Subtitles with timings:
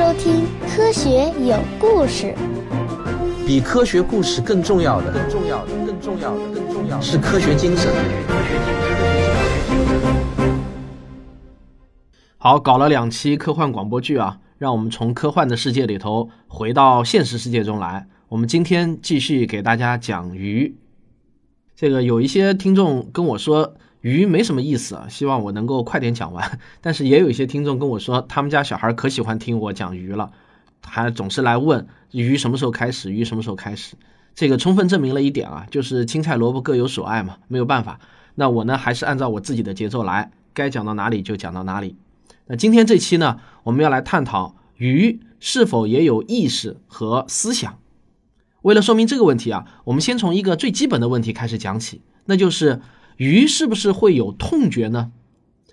[0.00, 2.34] 收听《科学有故事》。
[3.46, 7.92] 比科学故事更重要的，更重要的，更重要的，更重要的是科学精神。
[12.38, 18.06] 好，搞了两期科幻广播剧啊，让我们从科幻的世界里头回到现实世界中来。
[18.30, 20.78] 我们今天继续给大家讲鱼。
[21.76, 26.58] 这个有一些听众跟我说鱼没什么意思啊，希望我能够快点讲完。
[26.80, 30.30] 但是也有一些听众跟我说，他们家小孩可喜欢听我讲鱼了，
[30.82, 33.96] 还总是来问鱼什么时候开始，鱼什么时候开始。
[34.34, 38.00] 这个充分证明了一点啊，就是青菜萝卜各有所爱嘛，没有办法。
[38.36, 41.96] 那我呢，还是按照我自己的节奏来，该讲到哪里就讲到哪里。
[42.46, 47.78] 那今天这期呢，我们要来探讨鱼是否也有意识和思想。
[48.62, 52.80] 为了说明这个问题啊，我们先从一个最基本的问题开始讲起，那就是
[53.20, 55.12] 鱼是不是会有痛觉呢？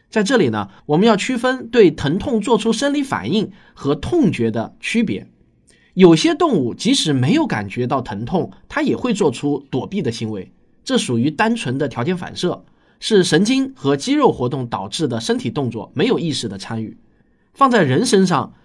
[0.10, 5.30] 在这里呢，我们要区分对疼痛做出生理反应和痛觉的区别。
[5.94, 10.52] 有些动物即使没有感觉到疼痛，它也会做出躲避的行为，
[10.84, 12.66] 这属于单纯的条件反射。
[13.00, 16.98] 是神经和肌肉活动导致的身体动作，没有意识的参与。
[17.54, 18.56] 放在人身上，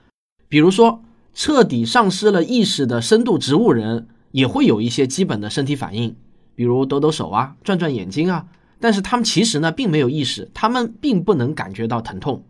[0.48, 6.16] 比如说彻底丧失了意识的深度植物人，也会有一些基本的身体反应，
[6.56, 8.46] 比如抖抖手啊、转转眼睛啊。
[8.82, 12.42] 但是他们其实呢，并没有意识，他们并不能感觉到疼痛。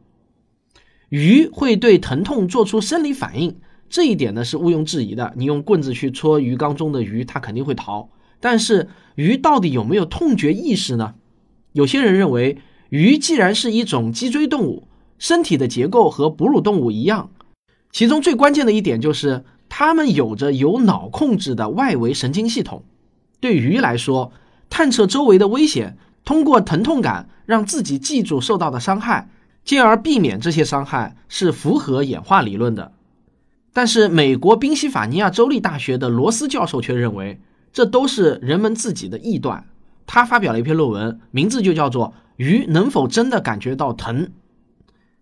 [1.10, 5.34] 鱼会对疼痛做出生理反应，这一点呢是毋庸置疑的。
[5.36, 8.08] 你用棍子去戳鱼缸中的鱼，它肯定会逃。
[8.40, 11.14] 但是鱼到底有没有痛觉意识呢？
[11.72, 12.56] 有些人认为，
[12.88, 17.30] 鱼既然是一种脊椎动物，身体的结构和哺乳动物一样，
[17.90, 22.84] 其中最关键的一点就是，它们有着由脑控制的外围神经系统。
[23.38, 24.32] 对鱼来说，
[24.70, 29.28] 探测周围的危险，通过疼痛感让自己记住受到的伤害，
[29.64, 32.92] 进而避免这些伤害，是符合演化理论的。
[33.72, 37.40] 但是，美国宾夕法尼亚州立大学的罗斯教授却认为，
[37.72, 39.64] 这都是人们自己的臆断。
[40.06, 44.26] 他发表了一篇论文，名字就叫做《鱼能否真的感觉到疼》。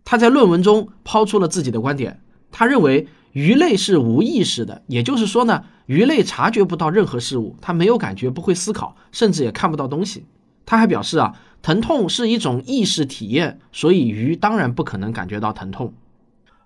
[0.04, 10.24] 他在论文中抛出了自己的观点，他认为鱼类是无意识的，也就是说呢，鱼类察觉不到任何事物，它没有感觉，不会思考，甚至也看不到东西。
[10.70, 15.92] 他还表示啊，疼痛是一种意识体验，所以鱼当然不可能感觉到疼痛。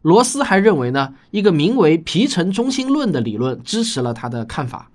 [0.02, 4.90] 罗斯还认为呢，一个名为皮层中心论的理论支持了他的看法。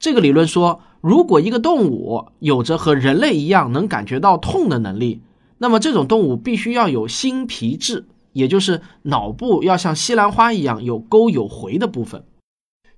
[0.00, 0.80] 这个理论说。
[1.00, 5.22] 如果一个动物有着和人类一样能感觉到痛的能力，
[5.58, 12.24] 那么这种动物必须要有新皮质，也就是脑部要像西兰花一样有沟有回的部分。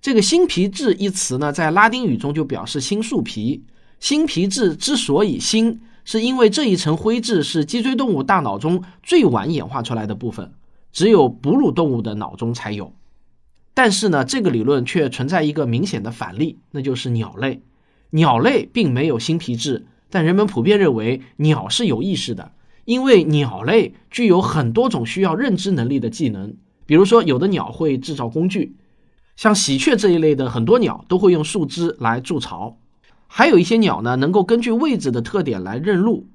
[0.00, 3.65] 这个新皮质一词呢，在拉丁语中就表示新树皮。
[4.00, 10.52] 新皮质之所以新，是因为这一层灰质是脊椎动物大脑中最晚演化出来的部分，
[10.90, 12.94] 只有哺乳动物的脑中才有。
[13.74, 17.62] 但是呢，这个理论却存在一个明显的反例，那就是鸟类。
[18.12, 22.52] 鸟类并没有新皮质，但人们普遍认为鸟是有意识的，
[22.86, 26.56] 因为鸟类具有很多种需要认知能力的技能。
[26.86, 28.74] 比如说，有的鸟会制造工具，
[29.36, 32.79] 像喜鹊这一类的很多鸟都会用树枝来筑巢。
[33.32, 36.26] 还有一些鸟呢，能够根据位置的特点来认路。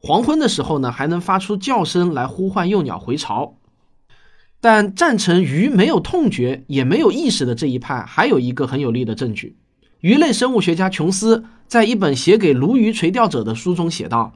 [0.00, 3.54] 黄昏的时候呢，还能发出叫声来呼唤幼鸟回巢。
[4.60, 9.56] 但赞成鱼没有痛觉也没有意识的这一派，还有一个很有力的证据。
[10.00, 14.34] 鱼类生物学家琼斯在一本写给鲈鱼垂钓者的书中写道：“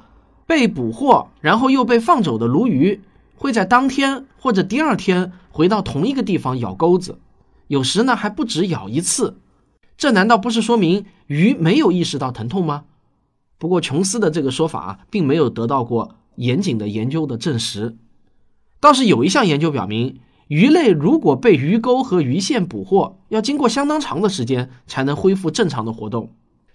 [0.48, 3.02] 被捕获然后又被放走的鲈鱼
[3.34, 7.18] 会在当天或者第二天回到同一个地方咬钩子，
[7.66, 9.36] 有时呢还不止咬一次。
[9.98, 12.84] 这难道不是说明鱼没有意识到疼痛吗？”
[13.58, 17.96] 不过，琼斯的这个说法并没有得到过严谨的研究的证实。
[18.80, 20.20] 倒是有一项研究表明。
[20.48, 26.30] 鱼类如果被鱼钩和鱼线捕获，要经过相当长的时间才能恢复正常的活动。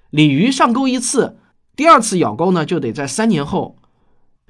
[0.09, 1.37] 鲤鱼上钩一次，
[1.73, 3.77] 第二次咬钩呢就得在三年后。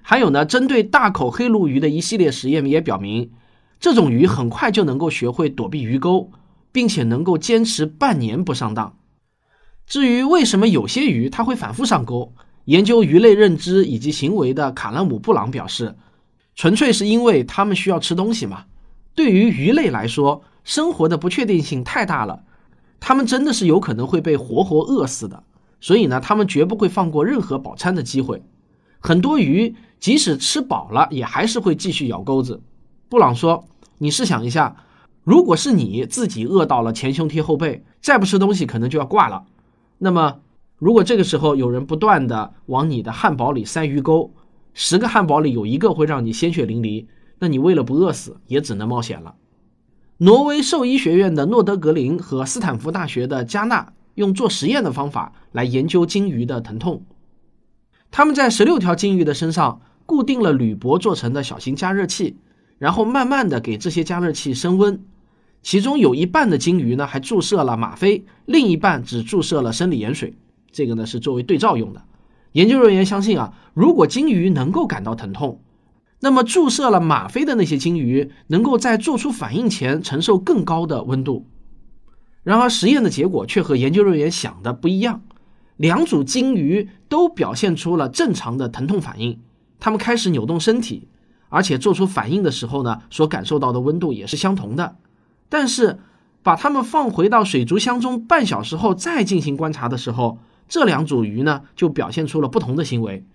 [0.01, 3.29] 还有呢，针对大口黑鲈鱼的一系列实验也表明，
[3.79, 6.31] 这种鱼很快就能够学会躲避鱼钩，
[6.71, 8.95] 并且能够坚持半年不上当。
[9.91, 12.31] 至于为什么有些鱼它会反复上钩，
[12.63, 15.97] 研究鱼类认知以及行为的卡拉姆布朗表示，
[16.55, 18.63] 纯粹是因为它们需要吃东西嘛。
[19.15, 22.43] 对于鱼类来说，生活的不确定性太大了，
[23.01, 25.43] 它们真的是有可能会被活活饿死的。
[25.81, 28.41] 所以呢，它们绝不会放过任何饱餐的机会。
[29.01, 32.61] 很多鱼即使吃饱了，也还是会继续咬钩子。
[33.09, 33.65] 布朗说
[33.99, 34.73] ：“你试想一下，
[35.25, 39.43] 如果是你自己饿到了前胸贴后背，再不吃东西可能就要挂了。
[40.03, 40.39] 那么，
[40.79, 44.33] 如果这个时候有人不断的往你的汉堡里塞鱼钩，
[44.73, 47.05] 十个汉堡里有一个会让你鲜血淋漓。”
[47.37, 49.35] 那你为了不饿死，也只能冒险了。
[50.17, 57.03] 挪威兽医学院的诺德格林和斯坦福大学的加纳用做实验的方法来研究鲸鱼的疼痛。
[58.09, 62.37] 他们在十六条鲸鱼的身上固定了铝箔做成的小型加热器，
[62.79, 65.03] 然后慢慢的给这些加热器升温。
[65.61, 70.33] 其中有一半的鲸鱼呢还注射了吗啡，另一半只注射了生理盐水。
[70.71, 72.03] 这个呢是作为对照用的。
[72.53, 75.61] 研究人员相信啊，如果鲸鱼能够感到疼痛，
[76.19, 81.47] 那么注射了吗啡的那些鲸鱼能够在做出反应前承受更高的温度。
[82.43, 85.21] 然而实验的结果却和研究人员想的不一样。
[85.77, 89.39] 两组鲸鱼都表现出了正常的疼痛反应，
[89.79, 91.07] 它们开始扭动身体，
[91.49, 94.95] 而且做出反应的时候呢，所感受到的温度也是相同的。
[95.51, 95.99] 但是
[96.43, 100.37] 把它们放回到水族箱中半小时后再进行观察的时候，
[100.69, 103.25] 这两组鱼呢就表现出了不同的行为。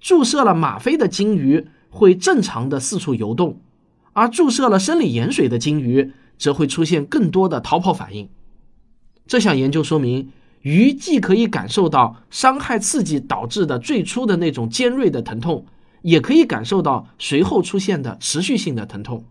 [0.00, 3.60] 注射了吗啡的鲸鱼会正常的四处游动，
[4.14, 8.30] 而注射了生理盐水的鲸鱼则会出现更多的逃跑反应。
[9.26, 10.30] 这项研究说明。
[10.62, 15.64] 鱼既可以感受到伤害刺激导致的最初的那种尖锐的疼痛，
[16.02, 19.24] 也可以感受到随后出现的持续性的疼痛。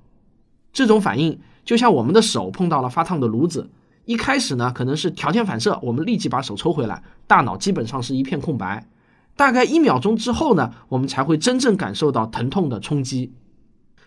[0.71, 3.69] 这种反应就像我们的手碰到了发烫的炉子，
[4.05, 8.87] 一开始呢可能是条件反射，我们立即把手抽回来，大脑基本上是一片空白。
[9.35, 13.33] 大概一秒钟之后呢，我们才会真正感受到疼痛的冲击。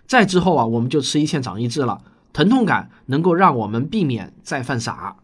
[0.06, 2.00] 再之后啊，我们就吃一堑长一智了，
[2.32, 5.16] 疼痛感能够让我们避免再犯傻。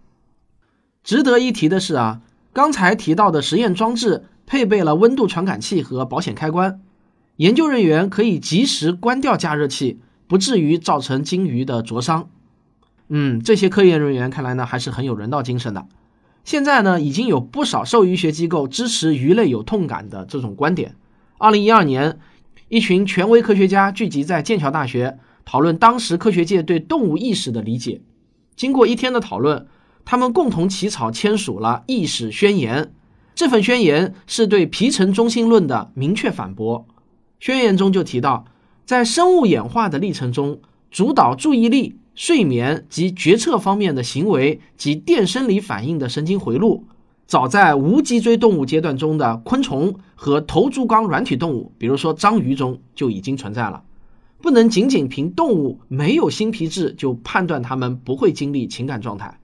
[1.02, 2.20] 值得一提的是啊，
[2.52, 6.82] 刚才提到的实验装置配备了温度传感器和保险开关，
[7.36, 10.00] 研究人员可以及时关掉加热器，
[10.34, 12.28] 不至于造成鲸鱼的灼伤。
[13.06, 15.86] 嗯，这些科研人员看来呢还是很有人道精神的。
[16.42, 20.96] 现在呢，已经有不少兽医学机构支持鱼类有痛感的这种观点。
[21.38, 22.18] 二零一二年，
[22.68, 28.00] 一群权威科学家聚集在剑桥大学，讨论当时科学界对动物意识的理解。
[28.56, 29.68] 经过一天的讨论。
[30.04, 32.92] 他们共同起草签署了意识宣言，
[33.36, 36.86] 这份宣言是对皮层中心论的明确反驳。
[37.38, 38.44] 宣言中就提到，
[38.84, 40.60] 在生物演化的历程中，
[40.90, 46.84] 主导注意力、睡眠及决策方面的行为及电生理反应的神经回路，
[47.26, 53.82] 早在无脊椎动物阶段中的昆虫和头足纲软体动物，比如说章鱼中就已经存在了。
[54.42, 59.40] 不能仅仅凭动物没有新皮质就判断它们不会经历情感状态。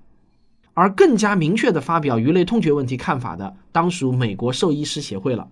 [0.75, 5.49] 而更加明确地发表鱼类痛觉问题看法的，当属美国兽医师协会了。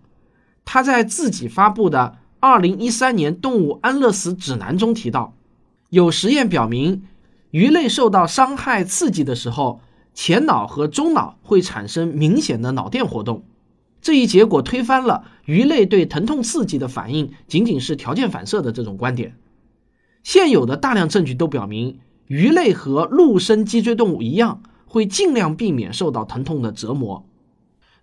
[0.67, 5.35] 他在自己发布的《二零一三年动物安乐死指南》中提到，
[5.90, 7.02] 有实验表明，
[7.50, 9.81] 鱼类受到伤害刺激的时候，
[10.14, 13.44] 前脑和中脑会产生明显的脑电活动。
[14.00, 19.37] 这一结果推翻了鱼类对疼痛刺激的反应仅仅是条件反射的这种观点。
[20.23, 24.62] 现有的大量证据都表明，鱼类和陆生脊椎动物一样。
[24.91, 27.26] 会尽量避免受到疼痛的折磨。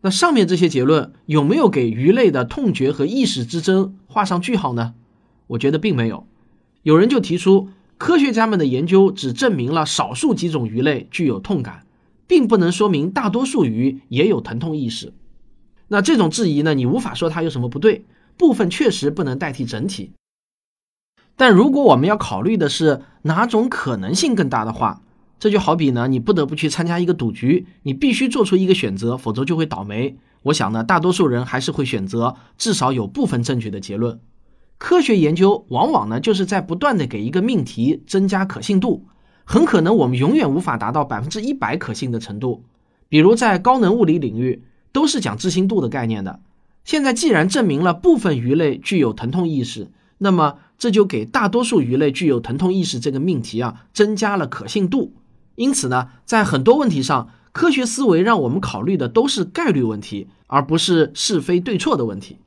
[0.02, 4.94] 那上面这些结论有没有给鱼类的痛觉和意识之争画上句号呢？
[5.48, 6.26] 我觉得并没有。
[6.84, 7.68] 有人就提出，
[7.98, 11.86] 科学家们的研究只证明了少数几种鱼类具有痛感，
[12.26, 15.12] 并不能说明大多数鱼也有疼痛意识。
[15.90, 18.06] 那这种质疑呢，你无法说它有什么不对，
[18.38, 20.12] 部分确实不能代替整体。
[21.36, 25.02] 但如果我们要考虑的是哪种可能性更大的话，
[25.38, 30.16] 这就好比呢，你不得不去参加一个赌局，你必须做出一个选择，否则就会倒霉。
[30.46, 34.20] 我想呢，大多数人还是会选择至少有部分正确的结论。
[34.78, 39.08] 科学研究往往呢，就是在不断的给一个命题增加可信度，
[39.44, 42.64] 很可能我们永远无法达到百分之一百可信的程度。
[43.10, 46.42] 比如在高能物理领域，都是讲置信度的概念的。
[46.84, 55.16] 现在既然证明了部分鱼类具有疼痛意识，那么这就给大多数鱼类具有疼痛意识这个命题啊，增加了可信度。
[55.56, 62.40] 因此呢，在很多问题上，科学思维让我们考虑的都是概率问题，而不是是非对错的问题。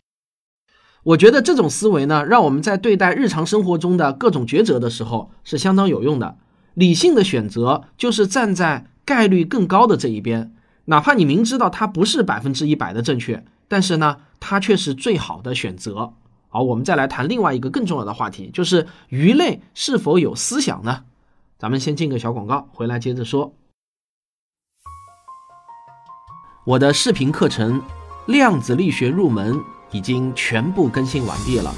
[1.02, 6.36] 我觉得这种思维呢，让我们在对待日常生活中的各种抉择的时候是相当有用的。
[6.74, 16.12] 理性的选择就是站在概率更高的这一边，哪怕你明知道它不是百分之一百的正确，但是呢，它却是最好的选择。
[16.50, 21.04] 好，我们再来谈另外一个更重要的话题，就是鱼类是否有思想呢？
[21.58, 23.54] 咱们先进个小广告，回来接着说。
[26.68, 27.80] 我的视频课程
[28.26, 29.54] 《量子力学入门》
[29.90, 31.74] 已经全部更新完毕了，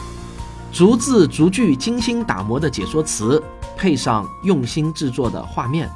[0.72, 3.40] 逐字逐句精心打磨的解说词，
[3.76, 5.88] 配上用心制作的画面，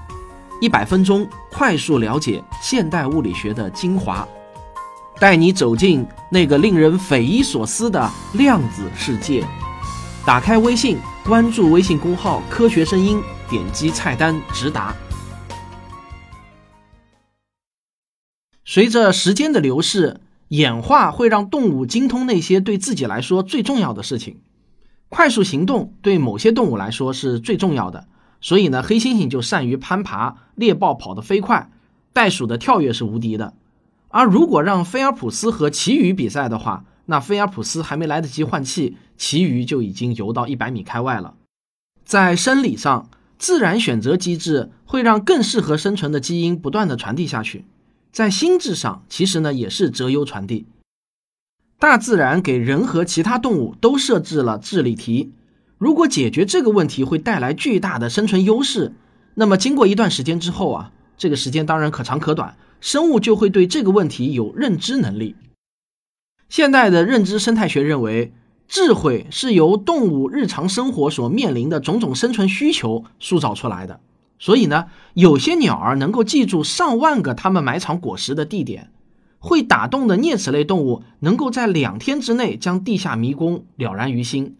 [0.60, 4.24] 一百分钟快速了解现代物理学的精华，
[5.18, 9.44] 带你走进那个令人匪夷所思的量子世界。
[10.24, 13.20] 打开微信，关注微信公号“科学声音”。
[13.50, 14.94] 点击菜单直达。
[18.66, 24.38] 随着时间的流逝，演化会让动物精通那些对自己来说最重要的事情。
[25.10, 28.08] 快速行动对某些动物来说是最重要的，
[28.40, 31.70] 所以呢，黑猩猩就善于攀爬，猎豹跑得飞快，
[32.12, 33.52] 袋鼠的跳跃是无敌的。
[34.08, 41.34] 而如果让菲尔普斯和旗鱼比赛的话，那菲尔普斯还没来得及换气，旗鱼就已经游到一百米开外了。
[42.04, 47.66] 在生理上，自然选择机制会让更适合生存的基因不断的传递下去。
[48.14, 50.66] 在心智上，其实呢也是择优传递。
[51.80, 55.32] 大自然给人和其他动物都设置了智力题，
[55.78, 58.92] 如果解决这个问题会带来巨大的生存优势，
[59.34, 65.34] 那么经过一段时间之后啊，这个时间当然可长可短，生物就会对这个问题有认知能力。
[66.48, 68.32] 现代的认知生态学认为，
[68.68, 73.98] 智慧是由动物日常生活所面临的种种生存需求塑造出来的。
[74.38, 78.90] 所以呢，有些鸟儿能够记住上万个它们埋藏果实的地点，
[79.38, 84.56] 会打洞的啮齿类动物能够在两天之内将地下迷宫了然于心，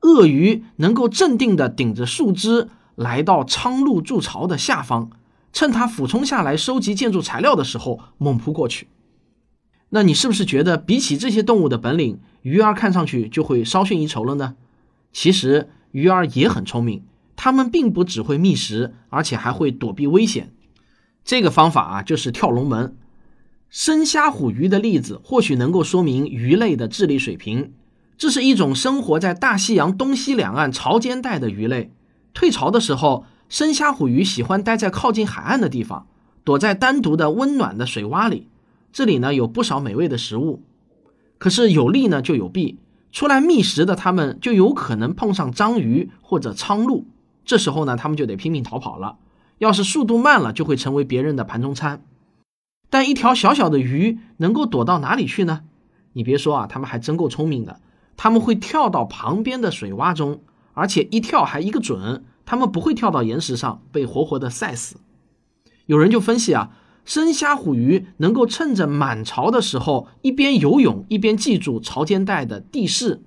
[0.00, 5.10] 鳄鱼能够镇定地顶着树枝来到苍鹭筑巢的下方，
[5.52, 8.88] 趁它俯冲下来收集建筑材料的时候猛扑过去。
[9.90, 14.56] 那你是不是觉得比起这些动物的本领，鱼儿看上去就会稍逊一筹了呢？
[15.12, 17.02] 其实鱼儿也很聪明。
[17.44, 20.52] 它们并不只会觅食，而且还会躲避危险。
[21.24, 22.96] 这个方法啊，就是跳龙门。
[23.68, 27.72] 生虾虎鱼的例子或许能够说明鱼类的智力水平。
[28.16, 31.90] 这是一种生活在大西洋东西两岸潮间带的鱼类。
[32.32, 36.06] 退潮的时候，生虾虎鱼喜欢待在靠近海岸的地方，
[36.44, 38.46] 躲在单独的温暖的水洼里。
[38.92, 40.62] 这里呢，有不少美味的食物。
[41.38, 42.78] 可是有利呢就有弊，
[43.10, 47.04] 出来觅食的它们就有可能碰上章鱼或者苍鹭。
[47.44, 49.18] 这时候呢，他们就得拼命逃跑了。
[49.58, 52.04] 要是速度慢了，就会成为别人的盘中餐。
[52.90, 55.62] 但一条小小的鱼能够躲到哪里去呢？
[56.14, 57.80] 你别说啊，他们还真够聪明的。
[58.16, 60.40] 他们会跳到旁边的水洼中，
[60.74, 62.24] 而且一跳还一个准。
[62.44, 64.96] 他们不会跳到岩石上被活活的晒死。
[65.86, 66.70] 有人就分析啊，
[67.04, 73.22] 生虾虎鱼能够趁着满潮的时候，一边游泳一边记住潮间带的地势、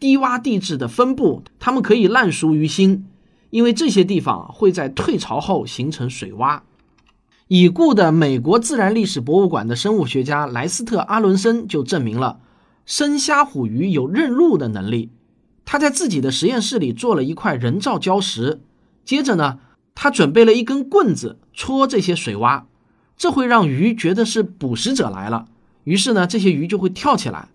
[0.00, 3.06] 低洼地质的分布，他们可以烂熟于心。
[3.54, 6.62] 因为这些地方会在退潮后形成水洼。
[7.46, 12.40] 已故的美国自然历史博物馆的生物学家莱斯特·阿伦森就证明了
[12.84, 15.10] 生虾虎鱼有认路的能力。
[15.64, 18.60] 他在自己的实验室里做了一块人造礁石，
[19.04, 19.60] 接着呢，
[19.94, 22.64] 他准备了一根棍子戳这些水洼，
[23.16, 25.46] 这会让鱼觉得是捕食者来了，
[25.84, 27.50] 于是呢，这些鱼就会跳起来。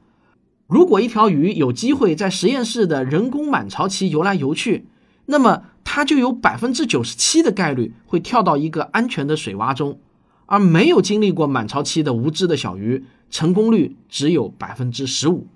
[0.65, 4.85] 如果一条鱼有机会在实验室的人工满潮期游来游去，
[5.25, 9.99] 那么它就有百分之九十七的概率会跳到一个安全的水洼中，
[10.45, 15.47] 而没有经历过满潮期的无知的小鱼，成功率只有百分之十五，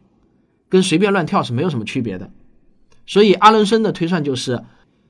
[0.70, 2.32] 跟随便乱跳是没有什么区别的。
[3.06, 4.64] 所以阿伦森的推算就是，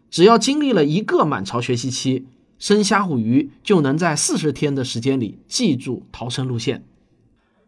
[0.10, 2.26] 只要经历了一个满潮学习期，
[2.60, 6.84] 生虾虎鱼就能在四十天的时间里记住逃生路线。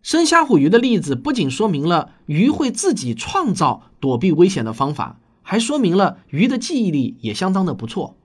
[0.04, 5.22] 生虾虎鱼的例子不仅说明了鱼会自己创造躲避危险的方法。
[5.48, 8.18] 还说明了鱼的记忆力也相当的不错。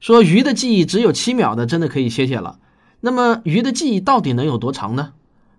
[0.00, 2.58] 说鱼的记忆只有七秒的，真的可以歇歇了。
[3.00, 5.12] 那么鱼的记忆到底能有多长呢？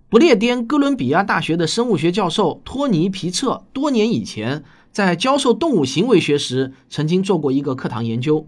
[0.09, 8.45] 不列颠哥伦比亚大学的生物学教授托尼皮彻多年以前在教授动物行为学时，曾经做过一个课堂研究。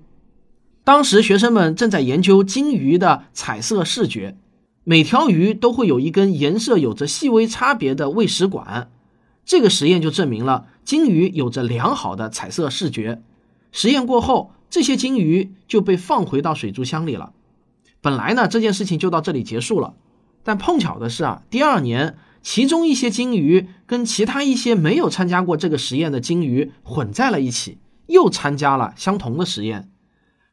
[0.84, 4.36] 当时学生们正在研究鲸鱼的彩色视觉，
[4.84, 8.92] 每条鱼都会有一根颜色有着细微差别的喂食管。
[9.52, 13.22] 这个实验就证明了鲸鱼有着良好的彩色视觉。
[13.74, 17.34] 实验过后，这些鲸鱼就被放回到水族箱里了。
[18.00, 19.94] 本来呢，这件事情就到这里结束了。
[20.44, 27.78] 但碰巧的是啊，第二年，其中一些鲸鱼跟其他一些没有参加过这个实验的鲸鱼混在了一起，
[28.08, 29.90] 又参加了相同的实验。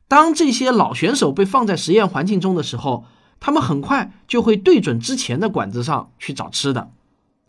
[0.09, 3.05] 当这些老选手被放在实验环境中的时候，
[3.39, 6.91] 他们很快就会对准之前的管子上去找吃的。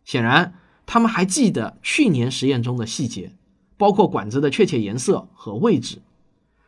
[0.06, 0.54] 显然。
[0.92, 3.32] 他们还记得去年实验中的细节，
[3.78, 6.02] 包括管子的确切颜色和位置。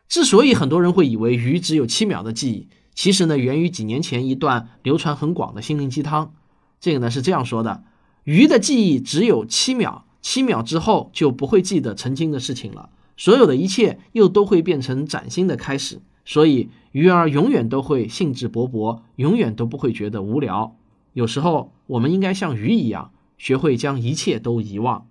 [0.08, 6.34] 之所以很多人会以为鱼只有七秒的记忆，其实呢源于几年前一段流传很广的心灵鸡汤。
[6.78, 7.82] 这个呢是这样说的：
[8.22, 16.00] 鱼的记忆只有七秒，七秒之后就不会记得曾经的事情了，所有的一切又都会变成崭新的开始。
[16.24, 20.76] 所以鱼儿永远都会兴致勃勃，永远都不会觉得无聊。
[21.12, 23.10] 有时候我们应该像鱼一样。
[23.42, 25.08] 学会将一切都遗忘。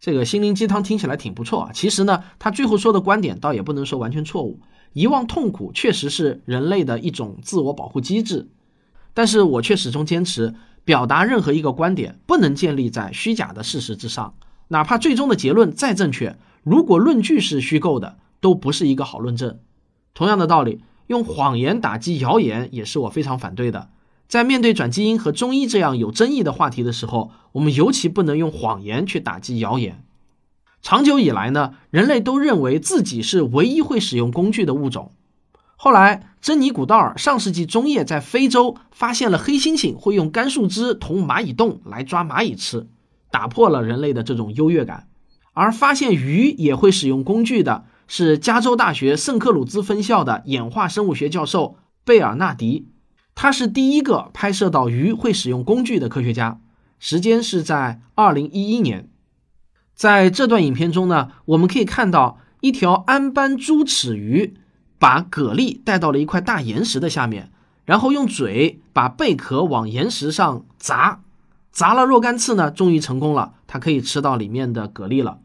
[0.00, 1.70] 这个心灵鸡汤听起来挺不错啊。
[1.72, 4.58] 其实呢，他最后说的观点倒也不能说完全错误。
[4.94, 8.48] 遗忘痛苦确实是人类的一种自我保护机制，
[9.14, 14.34] 但是我却始终坚持，表达任何一个观点不能建立在虚假的事实之上，
[14.66, 19.60] 哪怕最终的结论再正确，如果论据是虚构的，都不是一个好论证。
[20.14, 23.88] 同样的道理，用谎言打击谣言也是我非常反对的。
[24.32, 30.06] 在面对转基因和中医这样有争议的话题的时候，我们尤其不能用谎言去打击谣言。
[30.80, 35.12] 长久以来呢，人类都认为自己是唯一会使用工具的物种。
[35.76, 42.86] 后来，珍妮古道尔上世纪中叶在非洲发现了黑猩猩会用干树枝捅蚂蚁洞来抓蚂蚁吃，
[43.30, 45.08] 打破了人类的这种优越感。
[45.52, 52.88] 而发现鱼也会使用工具的是加州大学圣克鲁兹分校的演化生物学教授贝尔纳迪，
[53.34, 56.60] 他是第一个拍摄到鱼会使用工具的科学家，
[56.98, 59.08] 时间是在二零一一年。
[59.94, 64.54] 在这段影片中呢，我们可以看到一条鞍斑猪齿鱼
[64.98, 67.50] 把蛤蜊带到了一块大岩石的下面，
[67.84, 71.22] 然后用嘴把贝壳往岩石上砸，
[71.70, 75.38] 砸了若干次呢，终于成功了，它可以吃到里面的蛤蜊了。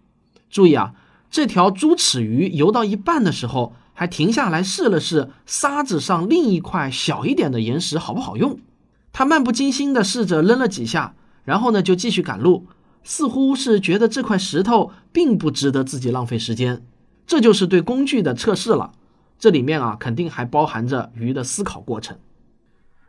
[0.49, 0.93] 注意啊，
[1.29, 8.59] 这条猪齿鱼游到一半的时候，还停下来试了试沙子上另一块小一点的岩石好不好用。
[9.11, 12.67] 他漫不经心地试着扔了几下，然后呢就继续赶路。
[13.03, 16.83] 似乎是觉得这块石头并不值得自己浪费时间，
[17.25, 18.91] 这就是对工具的测试了。
[19.39, 22.17] 这里面啊，肯定还包含着鱼的思考过程。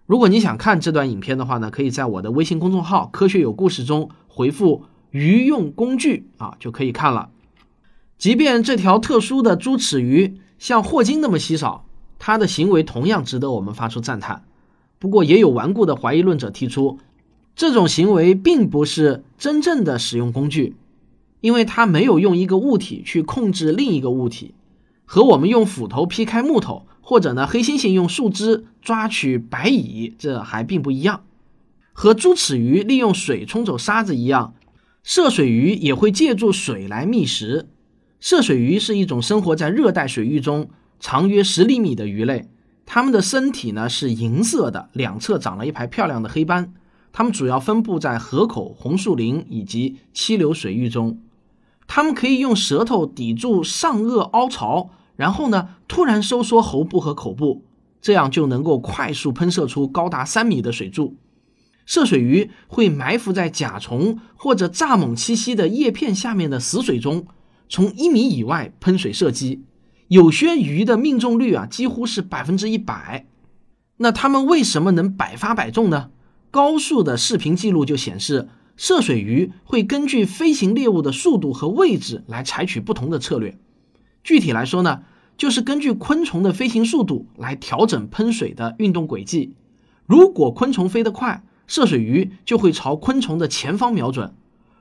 [0.07, 7.29] 如果你想看这段影片的话呢，可以在我的微信公众号“科学有故事”中回复“鱼用工具”啊，就可以看了。
[8.17, 11.87] 即便这条特殊的猪齿鱼像霍金那么稀少，
[12.19, 14.45] 他的行为同样值得我们发出赞叹。
[14.99, 16.99] 不过，也有顽固的怀疑论者提出。
[17.55, 20.77] 这种行为并不是真正的使用工具，
[21.41, 24.55] 因为他没有用一个物体去控制另一个物体，
[25.05, 31.25] 和我们用斧头劈开木头，或者呢黑猩猩用树枝抓取白蚁，这还并不一样。
[31.93, 34.55] 和猪齿鱼利用水冲走沙子一样，
[35.03, 37.69] 涉水鱼也会借助水来觅食。
[38.21, 42.49] 涉水鱼是一种生活在热带水域中、长约十厘米的鱼类，
[42.85, 46.75] 它们的身体呢是银色的，两侧长了一排漂亮的黑斑。
[47.13, 51.21] 它们主要分布在河口、红树林以及溪流水域中。
[51.87, 57.65] 它们可以用舌头抵住上颚凹槽，然后呢突然收缩喉部和口部，
[58.03, 61.17] 这样就能够快速喷射出高达三米的水柱。
[61.87, 67.27] 涉水鱼会埋伏在甲虫或者蚱蜢栖息的叶片下面的死水中，
[67.69, 69.63] 从一米以外喷水射击。
[70.09, 73.27] 有些鱼的命中率啊几乎是百分之一百。
[73.99, 76.11] 那它们为什么能百发百中呢？
[76.51, 83.59] 高速的视频记录就显示，涉水鱼会根据飞行猎物的速度和位置来采取不同的策略。
[84.25, 85.03] 具体来说呢，
[85.37, 89.55] 就是根据昆虫的飞行速度来调整喷水的运动轨迹。
[90.07, 94.33] 如果昆虫飞得快，涉水鱼就会朝昆虫的前方瞄准；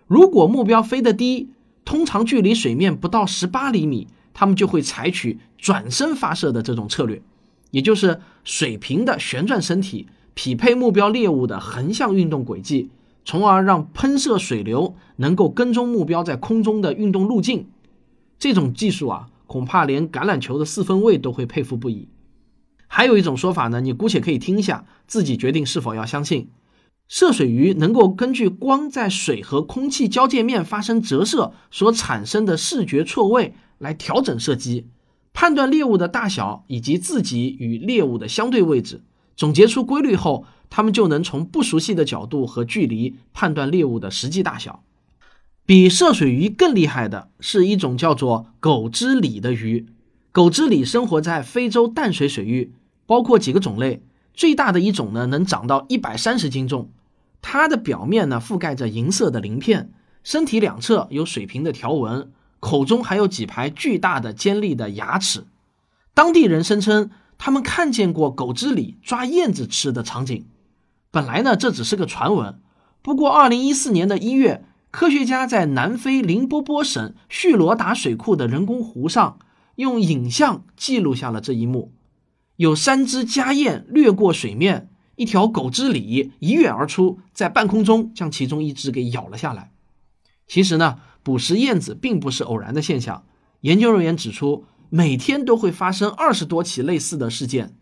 [0.07, 1.49] 如果目标飞得低，
[1.87, 7.21] 通常距离水面不到十八厘米，它们就会采取转身发射的这种策略，
[7.71, 10.07] 也就是水平的旋转身体。
[10.33, 12.89] 匹配目标猎物的横向运动轨迹，
[13.23, 17.67] 从而让喷射水流能够跟踪目标在空中的运动路径。
[18.37, 22.09] 这种技术啊，恐怕连橄榄球的四分卫都会佩服不已。
[22.87, 26.49] 还有一种说法呢，你姑且可以听一下，自己决定是否要相信。
[27.07, 34.87] 涉水鱼能够根据光在水和空气交界面发生折射所产生的视觉错位来调整射击，
[35.31, 39.03] 判断猎物的大小以及自己与猎物的相对位置。
[39.37, 44.83] 总结出规律后，他们就能从不熟悉的角度和距离判断猎物的实际大小。
[45.65, 49.85] 比涉水鱼更厉害的是一种叫做狗之鲤的鱼。
[50.31, 52.73] 狗之鲤生活在非洲淡水水域，
[53.05, 54.03] 包括几个种类。
[54.33, 56.91] 最大的一种呢，能长到一百三十斤重。
[57.41, 59.91] 它的表面呢，覆盖着银色的鳞片，
[60.23, 65.45] 身体两侧有水平的条纹，口中还有几排巨大的尖利的牙齿。
[66.13, 67.11] 当地人声称。
[67.39, 70.47] 他们看见过狗之里抓燕子吃的场景，
[71.11, 72.59] 本来呢这只是个传闻。
[73.03, 79.37] 不过，二零一四年的一月，科学家在南非林波波省叙罗达水库的人工湖上，
[79.75, 81.91] 用影像记录下了这一幕：
[82.55, 89.71] 有三只家燕掠过水面，一条狗之鲤一跃而出，在半空中将其中一只给咬了下来。
[90.47, 93.25] 其实呢，捕食燕子并不是偶然的现象。
[93.59, 94.63] 研究人员指出。
[94.89, 97.75] 每天都会发生二十多起类似的事件，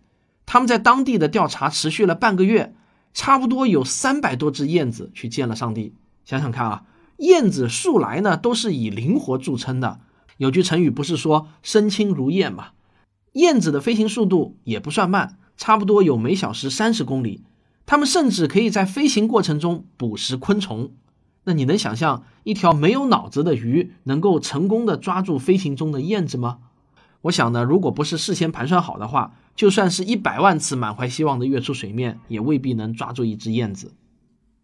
[0.48, 2.74] 他们在当地的调查持续了半个月，
[3.14, 5.94] 差不多有三百多只燕子去见了上帝。
[6.26, 6.86] 想想看啊，
[7.18, 10.00] 燕子素来呢都是以灵活著称的。
[10.38, 12.70] 有句成语不是说“身轻如燕”吗？
[13.34, 17.44] 燕子的飞行速度也不算慢，差不多有每小时三十公里。
[17.86, 20.92] 它们甚至可以在飞行过程中捕食昆虫。
[21.44, 26.58] 那你能想象一条没有脑子的鱼能够成功的抓住飞行中的燕子吗？
[27.22, 33.94] 我想呢，如果不是事先盘算好的话，就算是一百万次满怀希望的跃出水面，也未必能抓住一只燕子。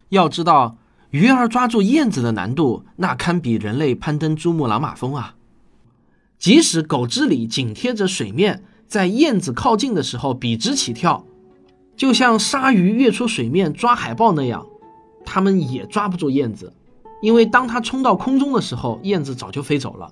[0.09, 0.77] 要知道，
[1.11, 5.35] 鱼儿抓住燕子的难度，那堪比人类攀登珠穆朗玛峰啊！
[6.39, 11.25] 即使狗之里紧贴着水面，在燕子靠近的时候笔直起跳，
[11.95, 14.65] 就像鲨鱼跃出水面抓海豹那样。
[15.23, 16.73] 它们也抓不住燕子，
[17.21, 20.11] 因为当它冲到空中的时候，燕子早就飞走了。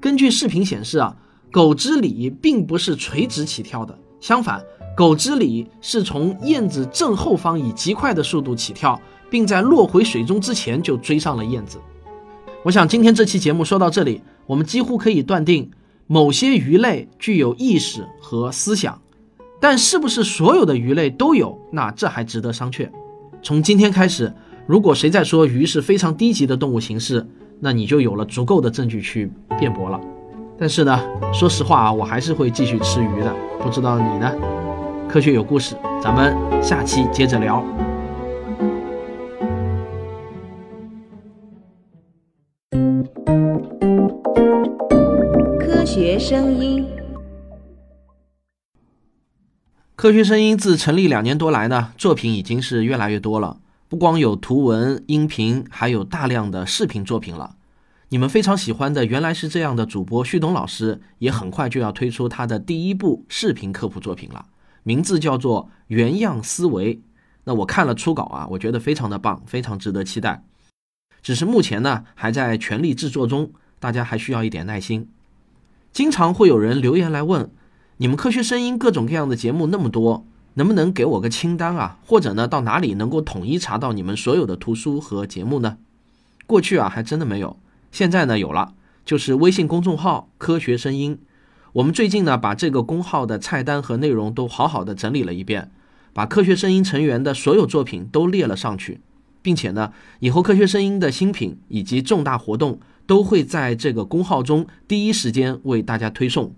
[0.00, 1.14] 根据视频显示啊，
[1.52, 4.64] 狗之里并不是垂直起跳的，相反，
[4.96, 8.98] 狗之里是从燕子正后方以极快的速度起跳，
[9.28, 11.76] 并在落回水中之前就追上了燕子。
[12.64, 15.70] 我想今天这期节目说到这里，我们几乎可以断定，
[16.06, 19.00] 某些鱼类具有意识和思想，
[19.60, 22.88] 但是不是所有的鱼类都有，那这还值得商榷。
[23.42, 24.32] 从今天开始，
[24.66, 27.26] 如果谁在说鱼是非常低级的动物形式，
[27.60, 30.00] 那你就有了足够的证据去辩驳了。
[30.58, 31.00] 但是呢，
[31.32, 33.34] 说实话啊，我还是会继续吃鱼的。
[33.60, 34.32] 不知道你呢？
[35.08, 37.64] 科学有故事，咱们下期接着聊。
[45.96, 46.86] 学声音。
[49.94, 53.60] 科学声音自成立两年多来呢，作品已经是越来越多了。
[53.88, 57.56] 不光有图文、音频，还有大量的视频作品了。
[58.10, 64.44] 你们非常喜欢的原来是这样的主播旭东老师，也很快就要推出他的第一部视频科普作品了，
[64.82, 66.96] 名字叫做《原样思维》。
[67.44, 70.44] 那我看了初稿啊，我觉得非常的棒，非常值得期待。
[71.22, 75.08] 只是目前呢，还在全力制作中，大家还需要一点耐心。
[75.96, 77.50] 经常会有人留言来问。
[77.96, 81.98] 你们科学声音各种各样的节目那么多，能不能给我个清单啊？
[82.04, 85.78] 或者呢，到哪里能够统一查到你们所有的图书和节目呢？
[86.46, 87.58] 过去啊，还真的没有，
[87.90, 88.74] 现在呢有了，
[89.06, 91.18] 就是微信公众号“科学声音”。
[91.72, 95.70] 我们最近呢，把这个公号的菜单和内容都好好的整理了一遍，
[96.12, 99.00] 把科学声音成员的所有作品都列了上去，
[99.40, 106.54] 并且呢，以后科学声音的新品以及重大活动都会在这个公号中第一时间为大家推送。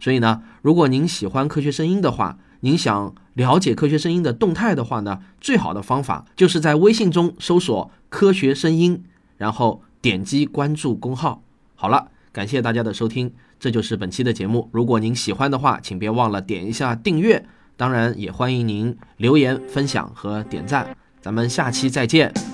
[0.00, 9.04] 所以呢，如果您喜欢科学声音的话，您想了解科学声音的动态的话呢，最好的方法就是在微信中搜索“科学声音”，
[9.36, 11.42] 然后点击关注公号。
[11.74, 14.68] 好了，感谢大家的收听，这就是本期的节目。
[14.72, 17.44] 如果您喜欢的话，请别忘了点一下订阅，
[17.76, 20.96] 当然也欢迎您留言、分享和点赞。
[21.20, 22.47] 咱们下期再见。